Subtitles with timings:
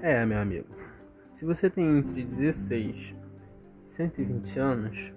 [0.00, 0.66] É, meu amigo.
[1.34, 3.14] Se você tem entre 16
[3.86, 5.12] e 120 anos,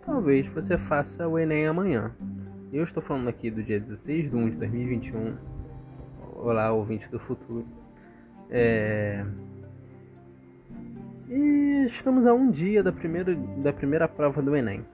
[0.00, 2.14] talvez você faça o Enem amanhã.
[2.72, 5.36] Eu estou falando aqui do dia 16 de 1 de 2021.
[6.36, 7.66] Olá, ouvinte do futuro.
[8.48, 9.26] É...
[11.28, 14.86] E estamos a um dia da primeira, da primeira prova do Enem.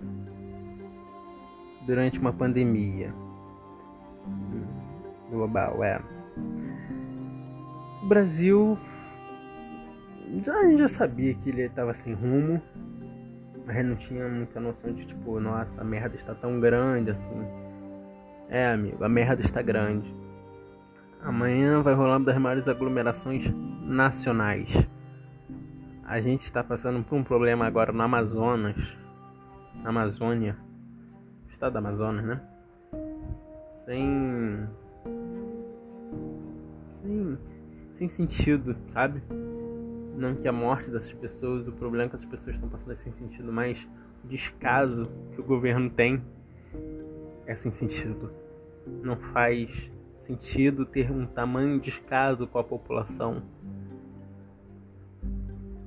[1.87, 3.15] Durante uma pandemia
[5.31, 6.01] global, é.
[8.03, 8.79] O Brasil
[10.43, 12.61] já, a gente já sabia que ele estava sem rumo,
[13.67, 17.47] mas não tinha muita noção de tipo, nossa, a merda está tão grande assim.
[18.49, 20.15] É, amigo, a merda está grande.
[21.23, 23.49] Amanhã vai rolar uma das maiores aglomerações
[23.83, 24.89] nacionais.
[26.05, 28.97] A gente está passando por um problema agora no Amazonas,
[29.83, 30.57] na Amazônia,
[31.49, 32.41] estado da Amazonas, né?
[33.85, 34.69] Sem
[36.91, 37.39] sem,
[37.95, 39.23] sem sentido, sabe?
[40.17, 43.13] Não que a morte dessas pessoas, o problema que essas pessoas estão passando é sem
[43.13, 43.89] sentido, mas
[44.25, 46.23] o descaso que o governo tem
[47.47, 48.31] é sem sentido.
[49.03, 53.43] Não faz sentido ter um tamanho descaso com a população.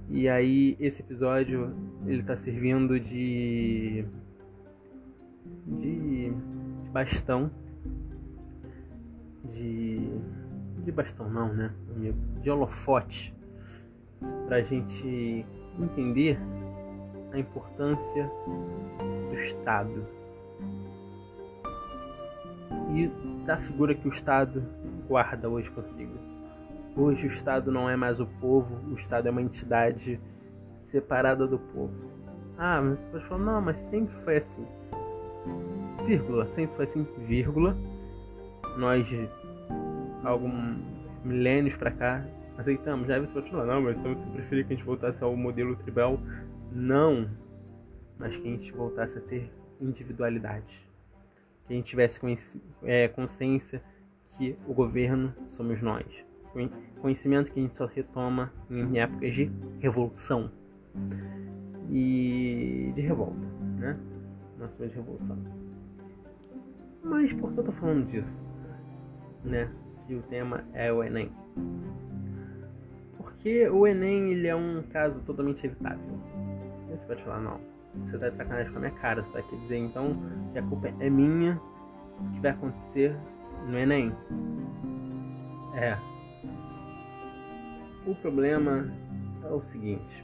[0.09, 4.05] E aí esse episódio ele tá servindo de
[5.65, 6.33] de, de
[6.91, 7.49] bastão
[9.51, 10.09] de
[10.85, 11.73] de bastão não, né?
[12.41, 13.35] De holofote
[14.47, 15.45] para a gente
[15.79, 16.39] entender
[17.33, 18.31] a importância
[19.27, 20.07] do Estado
[22.93, 23.07] e
[23.45, 24.63] da figura que o Estado
[25.07, 26.13] guarda hoje consigo.
[26.95, 30.19] Hoje o Estado não é mais o povo, o Estado é uma entidade
[30.79, 32.11] separada do povo.
[32.57, 34.65] Ah, mas você pode falar, não, mas sempre foi assim.
[36.05, 37.75] Vírgula, sempre foi assim, vírgula.
[38.77, 39.11] Nós
[40.25, 40.77] alguns
[41.23, 42.25] milênios para cá
[42.57, 43.07] aceitamos.
[43.07, 45.75] Já você pode falar, não, mas então você preferia que a gente voltasse ao modelo
[45.75, 46.19] tribal?
[46.71, 47.29] Não,
[48.17, 50.89] mas que a gente voltasse a ter individualidade.
[51.67, 52.19] Que a gente tivesse
[52.83, 53.81] é, consciência
[54.29, 56.25] que o governo somos nós.
[57.01, 60.49] Conhecimento que a gente só retoma em épocas de revolução
[61.91, 63.45] e de revolta,
[63.77, 63.99] né?
[64.57, 65.37] Somos de revolução.
[67.03, 68.47] Mas por que eu tô falando disso?
[69.45, 69.69] Né?
[70.05, 71.31] se o tema é o Enem.
[73.17, 76.19] Porque o Enem ele é um caso totalmente evitável.
[76.89, 77.59] Você pode falar, não,
[78.05, 80.17] você tá de sacanagem com a minha cara, você vai querer dizer então
[80.53, 81.59] que a culpa é minha
[82.19, 83.15] o que vai acontecer
[83.67, 84.11] no Enem.
[85.73, 85.97] É.
[88.05, 88.93] O problema
[89.43, 90.23] é o seguinte: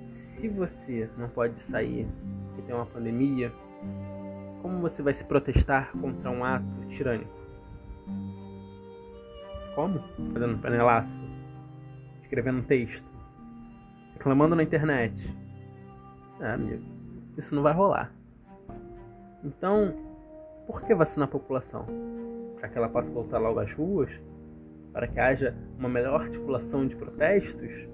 [0.00, 2.06] se você não pode sair
[2.46, 3.52] porque tem uma pandemia,
[4.62, 7.43] como você vai se protestar contra um ato tirânico?
[9.74, 9.98] Como?
[10.32, 11.24] Fazendo panelaço,
[12.22, 13.04] escrevendo um texto,
[14.12, 15.36] reclamando na internet.
[16.40, 16.84] Ah, amigo,
[17.36, 18.12] isso não vai rolar.
[19.42, 19.94] Então,
[20.66, 21.86] por que vacinar a população?
[22.58, 24.10] Para que ela possa voltar logo às ruas?
[24.92, 27.86] Para que haja uma melhor articulação de protestos?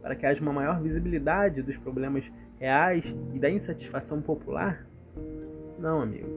[0.00, 4.86] Para que haja uma maior visibilidade dos problemas reais e da insatisfação popular?
[5.78, 6.28] Não, amigo,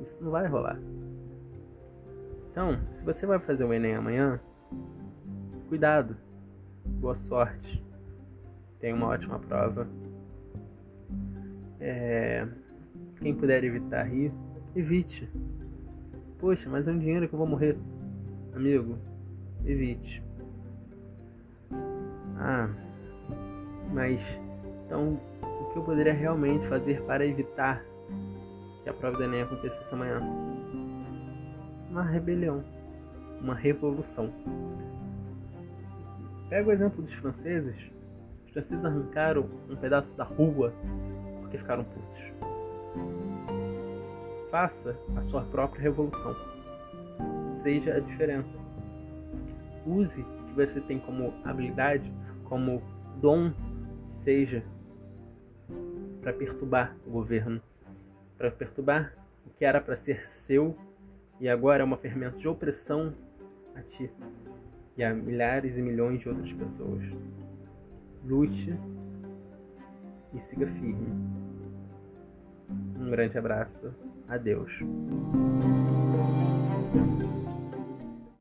[0.00, 0.78] isso não vai rolar.
[2.54, 4.38] Então, se você vai fazer o Enem amanhã,
[5.68, 6.16] cuidado,
[6.86, 7.84] boa sorte,
[8.78, 9.88] tenha uma ótima prova.
[11.80, 12.46] É...
[13.16, 14.32] Quem puder evitar rir,
[14.72, 15.28] evite.
[16.38, 17.76] Poxa, mas é um dinheiro que eu vou morrer.
[18.54, 18.98] Amigo,
[19.64, 20.22] evite.
[22.38, 22.70] Ah,
[23.92, 24.22] mas
[24.86, 27.84] então o que eu poderia realmente fazer para evitar
[28.84, 30.53] que a prova do Enem acontecesse amanhã?
[31.94, 32.64] Uma rebelião,
[33.40, 34.28] uma revolução.
[36.50, 37.76] Pega o exemplo dos franceses.
[38.44, 40.74] Os franceses arrancaram um pedaço da rua
[41.40, 42.32] porque ficaram putos.
[44.50, 46.34] Faça a sua própria revolução.
[47.54, 48.58] Seja a diferença.
[49.86, 52.12] Use o que você tem como habilidade,
[52.42, 52.82] como
[53.20, 53.52] dom,
[54.08, 54.64] que seja
[56.20, 57.62] para perturbar o governo,
[58.36, 59.14] para perturbar
[59.46, 60.76] o que era para ser seu
[61.40, 63.14] e agora é uma fermento de opressão
[63.74, 64.10] a ti
[64.96, 67.02] e a milhares e milhões de outras pessoas.
[68.24, 68.78] Lute
[70.32, 71.12] e siga firme.
[72.98, 73.94] Um grande abraço.
[74.28, 74.80] Adeus.